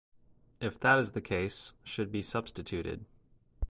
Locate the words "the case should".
1.11-2.11